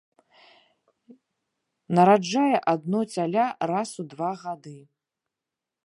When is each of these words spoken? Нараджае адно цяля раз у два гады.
Нараджае 1.99 2.55
адно 2.73 2.99
цяля 3.17 3.45
раз 3.75 3.89
у 4.05 4.07
два 4.15 4.31
гады. 4.45 4.77